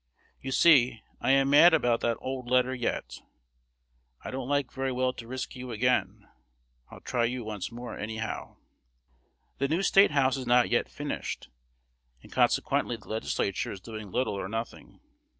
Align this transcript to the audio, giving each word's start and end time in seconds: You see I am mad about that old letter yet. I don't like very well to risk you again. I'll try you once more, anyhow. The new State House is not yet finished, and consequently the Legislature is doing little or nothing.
You 0.41 0.51
see 0.51 1.03
I 1.19 1.29
am 1.29 1.51
mad 1.51 1.75
about 1.75 1.99
that 1.99 2.17
old 2.21 2.49
letter 2.49 2.73
yet. 2.73 3.19
I 4.25 4.31
don't 4.31 4.49
like 4.49 4.71
very 4.73 4.91
well 4.91 5.13
to 5.13 5.27
risk 5.27 5.55
you 5.55 5.69
again. 5.69 6.27
I'll 6.89 7.01
try 7.01 7.25
you 7.25 7.43
once 7.43 7.71
more, 7.71 7.95
anyhow. 7.95 8.57
The 9.59 9.67
new 9.67 9.83
State 9.83 10.09
House 10.09 10.37
is 10.37 10.47
not 10.47 10.71
yet 10.71 10.89
finished, 10.89 11.49
and 12.23 12.31
consequently 12.31 12.95
the 12.95 13.09
Legislature 13.09 13.71
is 13.71 13.79
doing 13.79 14.09
little 14.09 14.33
or 14.33 14.49
nothing. 14.49 15.01